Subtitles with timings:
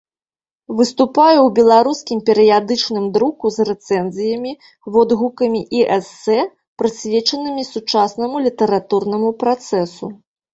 [0.77, 4.53] Выступае ў беларускім перыядычным друку з рэцэнзіямі,
[4.95, 6.39] водгукамі і эсэ,
[6.83, 10.13] прысвечанымі сучаснаму літаратурнаму працэсу.